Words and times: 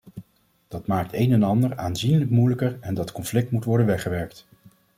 Dat 0.67 0.87
maakt 0.87 1.13
een 1.13 1.31
en 1.31 1.43
ander 1.43 1.77
aanzienlijk 1.77 2.31
moeilijker 2.31 2.77
en 2.79 2.93
dat 2.93 3.11
conflict 3.11 3.51
moet 3.51 3.65
worden 3.65 3.85
weggewerkt. 3.85 4.47